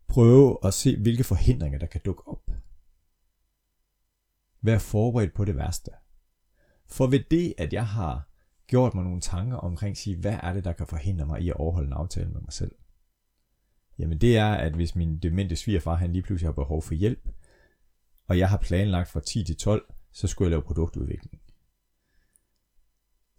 prøve 0.08 0.58
at 0.64 0.74
se, 0.74 0.98
hvilke 0.98 1.24
forhindringer, 1.24 1.80
der 1.80 1.88
kan 1.88 2.02
dukke 2.06 2.28
op. 2.28 2.52
Vær 4.62 4.78
forberedt 4.78 5.34
på 5.34 5.46
det 5.46 5.56
værste. 5.56 5.92
For 6.88 7.08
ved 7.08 7.20
det, 7.32 7.54
at 7.58 7.74
jeg 7.74 7.88
har 7.88 8.30
gjort 8.68 8.96
mig 8.96 9.04
nogle 9.04 9.22
tanker 9.22 9.58
omkring, 9.58 9.98
sige, 9.98 10.16
hvad 10.18 10.40
er 10.44 10.54
det, 10.54 10.64
der 10.64 10.74
kan 10.74 10.88
forhindre 10.88 11.26
mig 11.26 11.42
i 11.42 11.50
at 11.50 11.56
overholde 11.56 11.88
en 11.88 11.94
aftale 11.94 12.30
med 12.30 12.42
mig 12.42 12.54
selv? 12.54 12.72
Jamen 14.00 14.18
det 14.18 14.38
er, 14.38 14.52
at 14.54 14.74
hvis 14.74 14.96
min 14.96 15.20
demente 15.20 15.56
svigerfar, 15.56 15.96
han 15.96 16.14
lige 16.14 16.24
pludselig 16.24 16.48
har 16.48 16.54
behov 16.54 16.82
for 16.82 16.94
hjælp, 16.94 17.30
og 18.28 18.38
jeg 18.38 18.50
har 18.50 18.58
planlagt 18.58 19.10
fra 19.10 19.20
10 19.20 19.44
til 19.44 19.58
12, 19.58 19.94
så 20.12 20.28
skulle 20.28 20.46
jeg 20.46 20.52
lave 20.52 20.62
produktudvikling. 20.62 21.42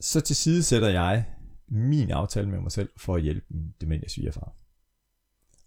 Så 0.00 0.20
til 0.20 0.36
side 0.36 0.62
sætter 0.62 0.88
jeg 0.88 1.34
min 1.68 2.10
aftale 2.10 2.48
med 2.48 2.60
mig 2.60 2.72
selv 2.72 2.90
for 2.96 3.16
at 3.16 3.22
hjælpe 3.22 3.46
min 3.48 3.74
demente 3.80 4.08
svigerfar. 4.08 4.56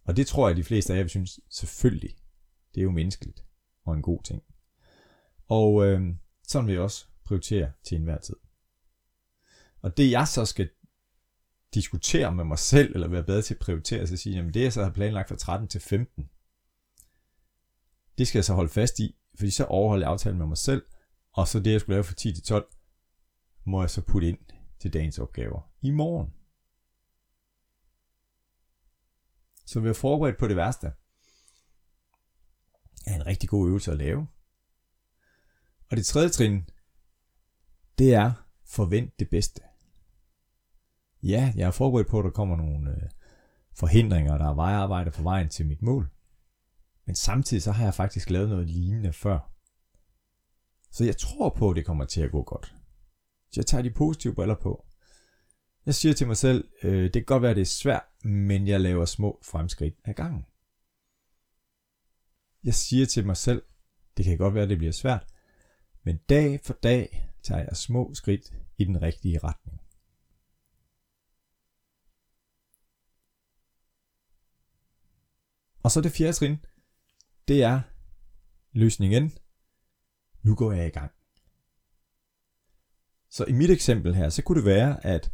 Og 0.03 0.17
det 0.17 0.27
tror 0.27 0.47
jeg, 0.47 0.57
de 0.57 0.63
fleste 0.63 0.93
af 0.93 0.97
jer 0.97 1.03
vil 1.03 1.09
synes, 1.09 1.39
selvfølgelig, 1.49 2.15
det 2.75 2.81
er 2.81 2.83
jo 2.83 2.91
menneskeligt 2.91 3.45
og 3.85 3.93
en 3.93 4.01
god 4.01 4.23
ting. 4.23 4.43
Og 5.47 5.85
øh, 5.85 6.15
sådan 6.47 6.67
vil 6.67 6.73
jeg 6.73 6.81
også 6.81 7.05
prioritere 7.23 7.71
til 7.83 7.95
enhver 7.95 8.17
tid. 8.17 8.35
Og 9.81 9.97
det 9.97 10.11
jeg 10.11 10.27
så 10.27 10.45
skal 10.45 10.69
diskutere 11.73 12.35
med 12.35 12.43
mig 12.43 12.59
selv, 12.59 12.95
eller 12.95 13.07
være 13.07 13.23
bedre 13.23 13.41
til 13.41 13.53
at 13.53 13.59
prioritere, 13.59 14.07
så 14.07 14.17
sige, 14.17 14.35
jamen 14.35 14.53
det 14.53 14.63
jeg 14.63 14.73
så 14.73 14.83
har 14.83 14.91
planlagt 14.91 15.29
fra 15.29 15.35
13 15.35 15.67
til 15.67 15.81
15, 15.81 16.29
det 18.17 18.27
skal 18.27 18.39
jeg 18.39 18.45
så 18.45 18.53
holde 18.53 18.69
fast 18.69 18.99
i, 18.99 19.15
fordi 19.35 19.51
så 19.51 19.65
overholder 19.65 20.05
jeg 20.05 20.11
aftalen 20.11 20.37
med 20.37 20.47
mig 20.47 20.57
selv, 20.57 20.85
og 21.31 21.47
så 21.47 21.59
det 21.59 21.71
jeg 21.71 21.81
skulle 21.81 21.95
lave 21.95 22.03
fra 22.03 22.13
10 22.13 22.33
til 22.33 22.43
12, 22.43 22.67
må 23.65 23.81
jeg 23.81 23.89
så 23.89 24.01
putte 24.01 24.29
ind 24.29 24.39
til 24.79 24.93
dagens 24.93 25.19
opgaver 25.19 25.71
i 25.81 25.91
morgen. 25.91 26.33
Så 29.65 29.79
vi 29.79 29.89
er 29.89 29.93
forberedt 29.93 30.37
på 30.37 30.47
det 30.47 30.55
værste. 30.55 30.87
er 33.05 33.15
en 33.15 33.25
rigtig 33.25 33.49
god 33.49 33.67
øvelse 33.67 33.91
at 33.91 33.97
lave. 33.97 34.27
Og 35.91 35.97
det 35.97 36.05
tredje 36.05 36.29
trin, 36.29 36.69
det 37.97 38.13
er 38.13 38.33
forvent 38.65 39.19
det 39.19 39.29
bedste. 39.29 39.61
Ja, 41.23 41.53
jeg 41.55 41.67
er 41.67 41.71
forberedt 41.71 42.07
på, 42.07 42.19
at 42.19 42.25
der 42.25 42.31
kommer 42.31 42.55
nogle 42.55 42.91
øh, 42.91 43.09
forhindringer, 43.75 44.37
der 44.37 44.49
er 44.49 44.53
vejarbejde 44.53 45.11
på 45.11 45.23
vejen 45.23 45.49
til 45.49 45.65
mit 45.65 45.81
mål. 45.81 46.09
Men 47.05 47.15
samtidig 47.15 47.63
så 47.63 47.71
har 47.71 47.83
jeg 47.83 47.93
faktisk 47.93 48.29
lavet 48.29 48.49
noget 48.49 48.69
lignende 48.69 49.13
før. 49.13 49.51
Så 50.91 51.05
jeg 51.05 51.17
tror 51.17 51.49
på, 51.49 51.69
at 51.69 51.75
det 51.75 51.85
kommer 51.85 52.05
til 52.05 52.21
at 52.21 52.31
gå 52.31 52.43
godt. 52.43 52.75
Så 53.51 53.59
jeg 53.59 53.65
tager 53.65 53.81
de 53.81 53.91
positive 53.91 54.35
briller 54.35 54.55
på. 54.55 54.85
Jeg 55.85 55.95
siger 55.95 56.13
til 56.13 56.27
mig 56.27 56.37
selv, 56.37 56.67
øh, 56.83 57.03
det 57.03 57.13
kan 57.13 57.25
godt 57.25 57.41
være, 57.41 57.51
at 57.51 57.57
det 57.57 57.61
er 57.61 57.65
svært, 57.65 58.05
men 58.23 58.67
jeg 58.67 58.81
laver 58.81 59.05
små 59.05 59.39
fremskridt 59.43 59.95
ad 60.05 60.13
gangen. 60.13 60.45
Jeg 62.63 62.73
siger 62.73 63.05
til 63.05 63.25
mig 63.25 63.37
selv, 63.37 63.63
det 64.17 64.25
kan 64.25 64.37
godt 64.37 64.53
være, 64.53 64.63
at 64.63 64.69
det 64.69 64.77
bliver 64.77 64.93
svært, 64.93 65.27
men 66.03 66.17
dag 66.29 66.59
for 66.63 66.73
dag 66.83 67.31
tager 67.43 67.61
jeg 67.61 67.77
små 67.77 68.13
skridt 68.13 68.53
i 68.77 68.85
den 68.85 69.01
rigtige 69.01 69.39
retning. 69.43 69.82
Og 75.83 75.91
så 75.91 76.01
det 76.01 76.11
fjerde 76.11 76.33
trin, 76.33 76.57
det 77.47 77.63
er 77.63 77.81
løsningen. 78.71 79.31
Nu 80.43 80.55
går 80.55 80.71
jeg 80.71 80.87
i 80.87 80.89
gang. 80.89 81.11
Så 83.29 83.45
i 83.45 83.51
mit 83.51 83.69
eksempel 83.69 84.15
her, 84.15 84.29
så 84.29 84.41
kunne 84.41 84.57
det 84.57 84.65
være, 84.65 85.05
at 85.05 85.31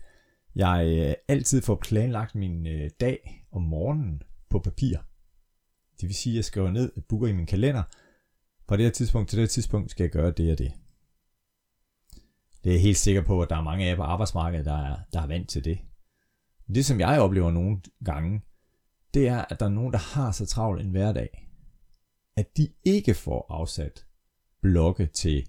jeg 0.55 1.07
øh, 1.09 1.15
altid 1.27 1.61
får 1.61 1.75
planlagt 1.75 2.35
min 2.35 2.67
øh, 2.67 2.89
dag 2.99 3.45
om 3.51 3.61
morgenen 3.61 4.21
på 4.49 4.59
papir. 4.59 4.97
Det 6.01 6.07
vil 6.07 6.15
sige, 6.15 6.33
at 6.33 6.35
jeg 6.35 6.45
skriver 6.45 6.71
ned, 6.71 6.91
booker 7.09 7.27
i 7.27 7.33
min 7.33 7.45
kalender, 7.45 7.83
fra 8.67 8.77
det 8.77 8.85
her 8.85 8.91
tidspunkt 8.91 9.29
til 9.29 9.37
det 9.37 9.43
her 9.43 9.47
tidspunkt 9.47 9.91
skal 9.91 10.03
jeg 10.03 10.11
gøre 10.11 10.31
det 10.31 10.51
og 10.51 10.57
det. 10.57 10.73
Det 12.63 12.69
er 12.69 12.73
jeg 12.73 12.81
helt 12.81 12.97
sikker 12.97 13.21
på, 13.21 13.41
at 13.41 13.49
der 13.49 13.55
er 13.55 13.63
mange 13.63 13.85
af 13.85 13.89
jer 13.89 13.95
på 13.95 14.03
arbejdsmarkedet, 14.03 14.65
der 14.65 14.77
er, 14.77 14.99
der 15.13 15.21
er 15.21 15.27
vant 15.27 15.49
til 15.49 15.65
det. 15.65 15.79
Det, 16.75 16.85
som 16.85 16.99
jeg 16.99 17.21
oplever 17.21 17.51
nogle 17.51 17.81
gange, 18.05 18.41
det 19.13 19.27
er, 19.27 19.45
at 19.49 19.59
der 19.59 19.65
er 19.65 19.69
nogen, 19.69 19.93
der 19.93 19.99
har 19.99 20.31
så 20.31 20.45
travlt 20.45 20.81
en 20.81 20.91
hverdag, 20.91 21.49
at 22.37 22.57
de 22.57 22.67
ikke 22.83 23.13
får 23.13 23.45
afsat 23.49 24.05
blokke 24.61 25.05
til 25.05 25.47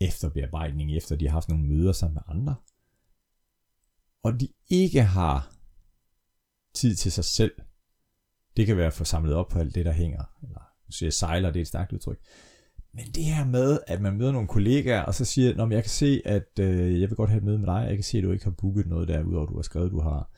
efterbearbejdning, 0.00 0.96
efter 0.96 1.16
de 1.16 1.26
har 1.26 1.32
haft 1.32 1.48
nogle 1.48 1.64
møder 1.64 1.92
sammen 1.92 2.14
med 2.14 2.22
andre, 2.36 2.54
og 4.22 4.40
de 4.40 4.48
ikke 4.68 5.02
har 5.02 5.54
tid 6.74 6.96
til 6.96 7.12
sig 7.12 7.24
selv. 7.24 7.52
Det 8.56 8.66
kan 8.66 8.76
være 8.76 8.86
at 8.86 8.92
få 8.92 9.04
samlet 9.04 9.34
op 9.34 9.48
på 9.48 9.58
alt 9.58 9.74
det, 9.74 9.86
der 9.86 9.92
hænger, 9.92 10.24
eller 10.42 10.60
nu 10.86 10.92
siger 10.92 11.06
jeg 11.06 11.12
sejler, 11.12 11.50
det 11.50 11.58
er 11.60 11.62
et 11.62 11.68
stærkt 11.68 11.92
udtryk. 11.92 12.18
Men 12.94 13.06
det 13.06 13.24
her 13.24 13.44
med, 13.44 13.78
at 13.86 14.00
man 14.00 14.16
møder 14.16 14.32
nogle 14.32 14.48
kollegaer, 14.48 15.02
og 15.02 15.14
så 15.14 15.24
siger, 15.24 15.56
Nå, 15.56 15.64
men 15.64 15.72
jeg 15.72 15.82
kan 15.82 15.90
se, 15.90 16.22
at 16.24 16.58
øh, 16.60 17.00
jeg 17.00 17.08
vil 17.08 17.16
godt 17.16 17.30
have 17.30 17.38
et 17.38 17.44
møde 17.44 17.58
med 17.58 17.66
dig, 17.66 17.86
jeg 17.88 17.96
kan 17.96 18.04
se, 18.04 18.18
at 18.18 18.24
du 18.24 18.32
ikke 18.32 18.44
har 18.44 18.54
booket 18.58 18.86
noget 18.86 19.08
der, 19.08 19.22
udover 19.22 19.46
at 19.46 19.48
du 19.48 19.54
har 19.56 19.62
skrevet, 19.62 19.86
at 19.86 19.92
du 19.92 20.00
har 20.00 20.30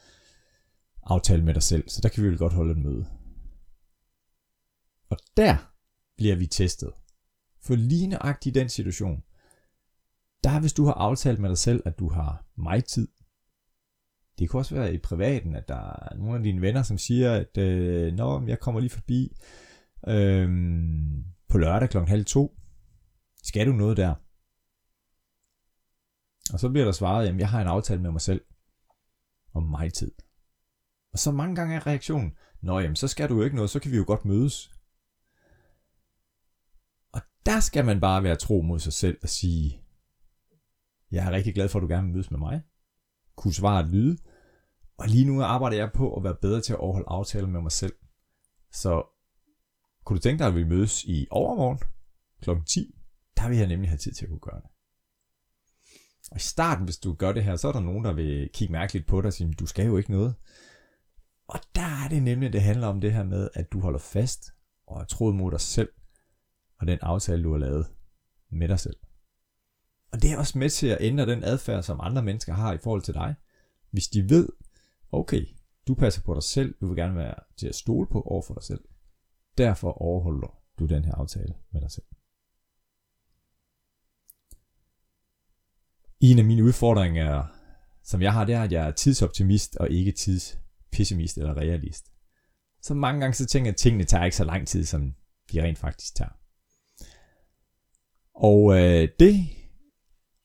aftalt 1.06 1.44
med 1.44 1.54
dig 1.54 1.62
selv, 1.62 1.88
så 1.88 2.00
der 2.00 2.08
kan 2.08 2.22
vi 2.22 2.28
vel 2.28 2.38
godt 2.38 2.52
holde 2.52 2.72
et 2.72 2.78
møde. 2.78 3.06
Og 5.10 5.18
der 5.36 5.72
bliver 6.16 6.36
vi 6.36 6.46
testet. 6.46 6.92
For 7.62 7.74
lige 7.74 8.06
nøjagtigt 8.06 8.56
i 8.56 8.60
den 8.60 8.68
situation, 8.68 9.22
der 10.44 10.60
hvis 10.60 10.72
du 10.72 10.84
har 10.84 10.92
aftalt 10.92 11.40
med 11.40 11.48
dig 11.48 11.58
selv, 11.58 11.82
at 11.84 11.98
du 11.98 12.08
har 12.08 12.44
mig 12.56 12.84
tid, 12.84 13.08
det 14.38 14.50
kan 14.50 14.58
også 14.58 14.74
være 14.74 14.94
i 14.94 14.98
privaten, 14.98 15.54
at 15.54 15.68
der 15.68 16.08
er 16.10 16.16
nogle 16.16 16.36
af 16.36 16.42
dine 16.42 16.60
venner, 16.60 16.82
som 16.82 16.98
siger, 16.98 17.34
at 17.34 17.58
øh, 17.58 18.12
Nå, 18.12 18.46
jeg 18.46 18.60
kommer 18.60 18.80
lige 18.80 18.90
forbi 18.90 19.36
øh, 20.08 20.48
på 21.48 21.58
lørdag 21.58 21.90
klokken 21.90 22.08
halv 22.08 22.24
to. 22.24 22.58
Skal 23.42 23.66
du 23.66 23.72
noget 23.72 23.96
der? 23.96 24.14
Og 26.52 26.60
så 26.60 26.68
bliver 26.68 26.84
der 26.84 26.92
svaret, 26.92 27.28
at 27.28 27.38
jeg 27.38 27.48
har 27.48 27.60
en 27.60 27.66
aftale 27.66 28.02
med 28.02 28.10
mig 28.10 28.20
selv 28.20 28.40
om 29.54 29.62
mig 29.62 29.92
tid. 29.92 30.12
Og 31.16 31.20
så 31.20 31.32
mange 31.32 31.54
gange 31.54 31.74
er 31.74 31.86
reaktionen, 31.86 32.36
Nå 32.60 32.80
jamen, 32.80 32.96
så 32.96 33.08
skal 33.08 33.28
du 33.28 33.36
jo 33.36 33.42
ikke 33.42 33.56
noget, 33.56 33.70
så 33.70 33.80
kan 33.80 33.90
vi 33.90 33.96
jo 33.96 34.04
godt 34.06 34.24
mødes. 34.24 34.70
Og 37.12 37.20
der 37.46 37.60
skal 37.60 37.84
man 37.84 38.00
bare 38.00 38.22
være 38.22 38.36
tro 38.36 38.60
mod 38.60 38.78
sig 38.78 38.92
selv 38.92 39.18
og 39.22 39.28
sige, 39.28 39.82
jeg 41.10 41.26
er 41.26 41.30
rigtig 41.30 41.54
glad 41.54 41.68
for, 41.68 41.78
at 41.78 41.82
du 41.82 41.88
gerne 41.88 42.06
vil 42.06 42.12
mødes 42.12 42.30
med 42.30 42.38
mig. 42.38 42.62
Kunne 43.36 43.54
svare 43.54 43.88
lyde. 43.88 44.18
Og 44.96 45.08
lige 45.08 45.24
nu 45.24 45.42
arbejder 45.42 45.76
jeg 45.76 45.90
på 45.94 46.16
at 46.16 46.24
være 46.24 46.36
bedre 46.42 46.60
til 46.60 46.72
at 46.72 46.78
overholde 46.78 47.08
aftaler 47.08 47.46
med 47.46 47.60
mig 47.60 47.72
selv. 47.72 47.94
Så 48.72 49.04
kunne 50.04 50.16
du 50.16 50.22
tænke 50.22 50.38
dig, 50.38 50.46
at 50.46 50.54
vi 50.54 50.64
mødes 50.64 51.04
i 51.04 51.26
overmorgen 51.30 51.78
kl. 52.42 52.50
10? 52.66 52.94
Der 53.36 53.48
vil 53.48 53.58
jeg 53.58 53.66
nemlig 53.66 53.90
have 53.90 53.98
tid 53.98 54.12
til 54.12 54.24
at 54.24 54.28
kunne 54.28 54.40
gøre 54.40 54.60
det. 54.60 54.70
Og 56.30 56.36
i 56.36 56.40
starten, 56.40 56.84
hvis 56.84 56.98
du 56.98 57.12
gør 57.12 57.32
det 57.32 57.44
her, 57.44 57.56
så 57.56 57.68
er 57.68 57.72
der 57.72 57.80
nogen, 57.80 58.04
der 58.04 58.12
vil 58.12 58.50
kigge 58.54 58.72
mærkeligt 58.72 59.06
på 59.06 59.20
dig 59.20 59.26
og 59.26 59.32
sige, 59.32 59.52
du 59.52 59.66
skal 59.66 59.86
jo 59.86 59.96
ikke 59.96 60.10
noget. 60.10 60.34
Og 61.48 61.60
der 61.74 62.04
er 62.04 62.08
det 62.08 62.22
nemlig, 62.22 62.52
det 62.52 62.62
handler 62.62 62.86
om 62.86 63.00
det 63.00 63.12
her 63.12 63.24
med, 63.24 63.48
at 63.54 63.72
du 63.72 63.80
holder 63.80 63.98
fast 63.98 64.52
og 64.86 65.00
er 65.00 65.04
troet 65.04 65.34
mod 65.34 65.50
dig 65.50 65.60
selv, 65.60 65.88
og 66.78 66.86
den 66.86 66.98
aftale, 67.02 67.42
du 67.42 67.50
har 67.52 67.58
lavet 67.58 67.86
med 68.50 68.68
dig 68.68 68.80
selv. 68.80 68.96
Og 70.12 70.22
det 70.22 70.32
er 70.32 70.38
også 70.38 70.58
med 70.58 70.70
til 70.70 70.86
at 70.86 70.98
ændre 71.00 71.26
den 71.26 71.44
adfærd, 71.44 71.82
som 71.82 72.00
andre 72.02 72.22
mennesker 72.22 72.52
har 72.52 72.72
i 72.72 72.78
forhold 72.78 73.02
til 73.02 73.14
dig. 73.14 73.34
Hvis 73.90 74.08
de 74.08 74.30
ved, 74.30 74.48
okay, 75.12 75.46
du 75.88 75.94
passer 75.94 76.22
på 76.22 76.34
dig 76.34 76.42
selv, 76.42 76.74
du 76.80 76.86
vil 76.86 76.96
gerne 76.96 77.16
være 77.16 77.34
til 77.56 77.68
at 77.68 77.74
stole 77.74 78.06
på 78.06 78.22
over 78.22 78.42
for 78.42 78.54
dig 78.54 78.62
selv. 78.62 78.84
Derfor 79.58 80.02
overholder 80.02 80.58
du 80.78 80.86
den 80.86 81.04
her 81.04 81.14
aftale 81.14 81.54
med 81.72 81.80
dig 81.80 81.90
selv. 81.90 82.04
En 86.20 86.38
af 86.38 86.44
mine 86.44 86.64
udfordringer, 86.64 87.44
som 88.02 88.22
jeg 88.22 88.32
har, 88.32 88.44
det 88.44 88.54
er, 88.54 88.62
at 88.62 88.72
jeg 88.72 88.86
er 88.86 88.90
tidsoptimist 88.90 89.76
og 89.76 89.90
ikke 89.90 90.12
pessimist 90.92 91.38
eller 91.38 91.56
realist. 91.56 92.06
Så 92.82 92.94
mange 92.94 93.20
gange 93.20 93.34
så 93.34 93.46
tænker 93.46 93.68
jeg, 93.68 93.72
at 93.72 93.78
tingene 93.78 94.04
tager 94.04 94.24
ikke 94.24 94.36
så 94.36 94.44
lang 94.44 94.68
tid, 94.68 94.84
som 94.84 95.14
de 95.52 95.62
rent 95.62 95.78
faktisk 95.78 96.14
tager. 96.14 96.30
Og 98.34 98.78
øh, 98.78 99.08
det, 99.20 99.34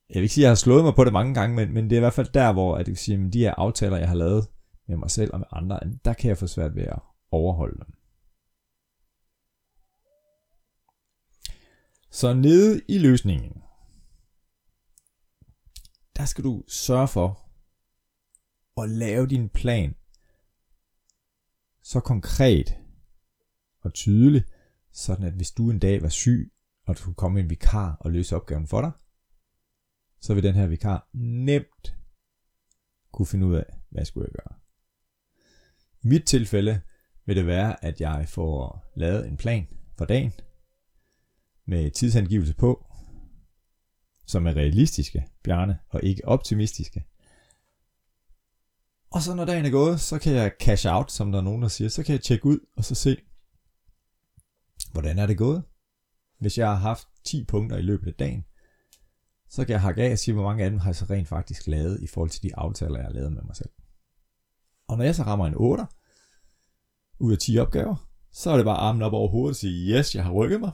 jeg 0.09 0.15
vil 0.15 0.21
ikke 0.21 0.33
sige, 0.33 0.43
at 0.43 0.45
jeg 0.45 0.49
har 0.49 0.55
slået 0.55 0.83
mig 0.83 0.95
på 0.95 1.03
det 1.03 1.13
mange 1.13 1.33
gange, 1.33 1.55
men, 1.55 1.73
men 1.73 1.83
det 1.83 1.91
er 1.91 1.99
i 1.99 1.99
hvert 1.99 2.13
fald 2.13 2.33
der, 2.33 2.53
hvor 2.53 2.77
at 2.77 2.87
jeg 2.87 2.97
sige, 2.97 3.25
at 3.25 3.33
de 3.33 3.39
her 3.39 3.53
aftaler, 3.57 3.97
jeg 3.97 4.07
har 4.07 4.15
lavet 4.15 4.47
med 4.87 4.97
mig 4.97 5.11
selv 5.11 5.33
og 5.33 5.39
med 5.39 5.47
andre, 5.51 5.79
der 6.05 6.13
kan 6.13 6.29
jeg 6.29 6.37
få 6.37 6.47
svært 6.47 6.75
ved 6.75 6.83
at 6.83 6.99
overholde 7.31 7.77
dem. 7.85 7.93
Så 12.11 12.33
nede 12.33 12.81
i 12.87 12.97
løsningen, 12.97 13.63
der 16.17 16.25
skal 16.25 16.43
du 16.43 16.63
sørge 16.67 17.07
for 17.07 17.51
at 18.81 18.89
lave 18.89 19.27
din 19.27 19.49
plan 19.49 19.95
så 21.83 21.99
konkret 21.99 22.77
og 23.81 23.93
tydelig, 23.93 24.43
sådan 24.91 25.25
at 25.25 25.33
hvis 25.33 25.51
du 25.51 25.71
en 25.71 25.79
dag 25.79 26.01
var 26.01 26.09
syg, 26.09 26.53
og 26.85 26.95
der 26.95 27.01
skulle 27.01 27.15
komme 27.15 27.39
en 27.39 27.49
vikar 27.49 27.97
og 27.99 28.11
løse 28.11 28.35
opgaven 28.35 28.67
for 28.67 28.81
dig, 28.81 28.91
så 30.21 30.33
vil 30.33 30.43
den 30.43 30.55
her 30.55 30.67
vikar 30.67 31.09
nemt 31.13 31.95
kunne 33.11 33.25
finde 33.25 33.47
ud 33.47 33.55
af, 33.55 33.65
hvad 33.89 34.05
skulle 34.05 34.27
jeg 34.27 34.43
gøre. 34.43 34.59
I 36.03 36.07
mit 36.07 36.23
tilfælde 36.23 36.81
vil 37.25 37.35
det 37.35 37.47
være, 37.47 37.85
at 37.85 38.01
jeg 38.01 38.29
får 38.29 38.85
lavet 38.95 39.27
en 39.27 39.37
plan 39.37 39.67
for 39.97 40.05
dagen, 40.05 40.33
med 41.65 41.91
tidsangivelse 41.91 42.53
på, 42.53 42.85
som 44.25 44.47
er 44.47 44.53
realistiske, 44.53 45.27
Bjarne, 45.43 45.79
og 45.89 46.03
ikke 46.03 46.27
optimistiske. 46.27 47.05
Og 49.11 49.21
så 49.21 49.35
når 49.35 49.45
dagen 49.45 49.65
er 49.65 49.69
gået, 49.69 49.99
så 49.99 50.19
kan 50.19 50.33
jeg 50.33 50.51
cash 50.59 50.87
out, 50.89 51.11
som 51.11 51.31
der 51.31 51.39
er 51.39 51.43
nogen, 51.43 51.61
der 51.61 51.67
siger. 51.67 51.89
Så 51.89 52.03
kan 52.03 52.13
jeg 52.13 52.21
tjekke 52.21 52.45
ud 52.45 52.59
og 52.77 52.85
så 52.85 52.95
se, 52.95 53.17
hvordan 54.91 55.19
er 55.19 55.25
det 55.25 55.37
gået. 55.37 55.63
Hvis 56.39 56.57
jeg 56.57 56.67
har 56.67 56.75
haft 56.75 57.07
10 57.25 57.45
punkter 57.45 57.77
i 57.77 57.81
løbet 57.81 58.07
af 58.07 58.13
dagen, 58.13 58.45
så 59.49 59.65
kan 59.65 59.73
jeg 59.73 59.81
hakke 59.81 60.03
af 60.03 60.11
og 60.11 60.19
sige, 60.19 60.33
hvor 60.33 60.43
mange 60.43 60.63
af 60.63 60.69
dem 60.69 60.79
har 60.79 60.89
jeg 60.89 60.95
så 60.95 61.05
rent 61.09 61.27
faktisk 61.27 61.67
lavet 61.67 62.01
i 62.01 62.07
forhold 62.07 62.29
til 62.29 62.43
de 62.43 62.55
aftaler, 62.55 62.95
jeg 62.95 63.05
har 63.05 63.13
lavet 63.13 63.33
med 63.33 63.41
mig 63.41 63.55
selv. 63.55 63.69
Og 64.87 64.97
når 64.97 65.03
jeg 65.03 65.15
så 65.15 65.23
rammer 65.23 65.47
en 65.47 65.55
8 65.55 65.85
ud 67.19 67.31
af 67.31 67.37
10 67.37 67.57
opgaver, 67.57 68.09
så 68.31 68.51
er 68.51 68.55
det 68.55 68.65
bare 68.65 68.77
armen 68.77 69.01
op 69.01 69.13
over 69.13 69.29
hovedet 69.29 69.49
og 69.49 69.55
sige, 69.55 69.97
yes, 69.97 70.15
jeg 70.15 70.23
har 70.23 70.31
rykket 70.31 70.59
mig. 70.59 70.71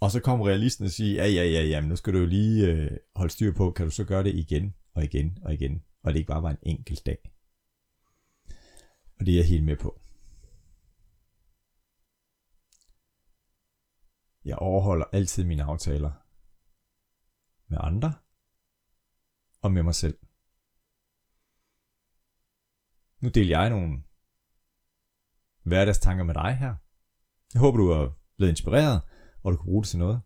Og 0.00 0.10
så 0.10 0.20
kommer 0.20 0.48
realisten 0.48 0.84
og 0.84 0.90
siger, 0.90 1.24
ja, 1.24 1.28
ja, 1.28 1.44
ja, 1.44 1.62
ja, 1.64 1.80
men 1.80 1.88
nu 1.88 1.96
skal 1.96 2.12
du 2.12 2.18
jo 2.18 2.26
lige 2.26 2.66
øh, 2.66 2.90
holde 3.16 3.32
styr 3.32 3.52
på, 3.52 3.70
kan 3.70 3.86
du 3.86 3.90
så 3.90 4.04
gøre 4.04 4.24
det 4.24 4.34
igen 4.34 4.74
og 4.92 5.04
igen 5.04 5.38
og 5.42 5.54
igen, 5.54 5.84
og 6.02 6.12
det 6.12 6.18
ikke 6.18 6.28
bare 6.28 6.42
var 6.42 6.50
en 6.50 6.58
enkelt 6.62 7.06
dag. 7.06 7.32
Og 9.18 9.26
det 9.26 9.32
er 9.34 9.36
jeg 9.36 9.48
helt 9.48 9.64
med 9.64 9.76
på. 9.76 10.00
Jeg 14.44 14.56
overholder 14.56 15.04
altid 15.12 15.44
mine 15.44 15.62
aftaler 15.62 16.12
med 17.66 17.78
andre 17.80 18.12
og 19.60 19.72
med 19.72 19.82
mig 19.82 19.94
selv. 19.94 20.18
Nu 23.20 23.28
deler 23.28 23.60
jeg 23.60 23.70
nogle 23.70 24.02
hverdagstanker 25.62 26.24
med 26.24 26.34
dig 26.34 26.56
her. 26.56 26.74
Jeg 27.54 27.60
håber, 27.60 27.78
du 27.78 27.88
er 27.88 28.12
blevet 28.36 28.50
inspireret, 28.50 29.02
og 29.42 29.52
du 29.52 29.56
kan 29.56 29.64
bruge 29.64 29.82
det 29.82 29.88
til 29.88 29.98
noget. 29.98 30.20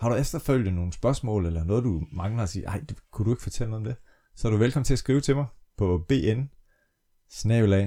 Har 0.00 0.08
du 0.08 0.14
efterfølgende 0.14 0.72
nogle 0.72 0.92
spørgsmål, 0.92 1.46
eller 1.46 1.64
noget, 1.64 1.84
du 1.84 2.06
mangler 2.12 2.42
at 2.42 2.48
sige, 2.48 2.64
ej, 2.64 2.80
det, 2.88 3.10
kunne 3.10 3.24
du 3.24 3.30
ikke 3.30 3.42
fortælle 3.42 3.70
noget 3.70 3.86
om 3.86 3.92
det? 3.92 3.96
Så 4.34 4.48
er 4.48 4.52
du 4.52 4.58
velkommen 4.58 4.84
til 4.84 4.92
at 4.92 4.98
skrive 4.98 5.20
til 5.20 5.36
mig 5.36 5.46
på 5.76 6.04
bn 6.08 6.40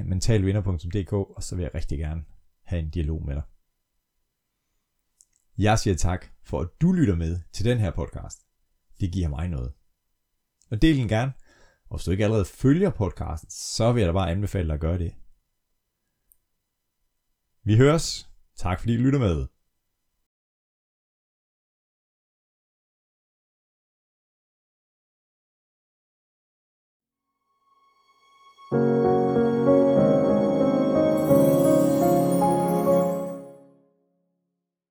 mentalvinder.dk, 0.10 1.14
og 1.14 1.44
så 1.44 1.56
vil 1.56 1.64
jeg 1.64 1.76
rigtig 1.76 1.98
gerne 1.98 2.26
have 2.64 2.80
en 2.80 2.90
dialog 2.90 3.26
med 3.26 3.36
dig. 3.36 3.44
Jeg 5.58 5.80
siger 5.80 5.96
tak 5.96 6.26
for, 6.44 6.62
at 6.62 6.68
du 6.82 6.92
lytter 6.92 7.16
med 7.16 7.40
til 7.54 7.66
den 7.66 7.78
her 7.78 7.92
podcast. 7.92 8.40
Det 9.00 9.12
giver 9.12 9.30
mig 9.30 9.50
noget. 9.50 9.74
Og 10.72 10.82
del 10.82 10.98
den 10.98 11.08
gerne. 11.08 11.34
Og 11.90 11.98
hvis 11.98 12.06
du 12.06 12.12
ikke 12.12 12.24
allerede 12.24 12.46
følger 12.46 12.90
podcasten, 12.90 13.50
så 13.50 13.92
vil 13.92 14.02
jeg 14.02 14.08
da 14.08 14.14
bare 14.14 14.32
anbefale 14.32 14.68
dig 14.68 14.74
at 14.74 14.80
gøre 14.80 14.98
det. 14.98 15.14
Vi 17.64 17.78
høres. 17.78 18.30
Tak 18.56 18.80
fordi 18.80 18.98
du 18.98 19.04
lytter 19.04 19.20
med. 19.20 19.53